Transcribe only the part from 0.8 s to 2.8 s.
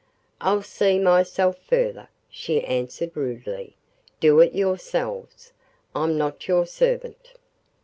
myself further,' she